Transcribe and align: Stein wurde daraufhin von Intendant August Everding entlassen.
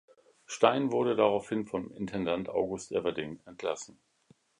Stein 0.47 0.91
wurde 0.91 1.15
daraufhin 1.15 1.67
von 1.67 1.91
Intendant 1.91 2.49
August 2.49 2.91
Everding 2.91 3.39
entlassen. 3.45 3.99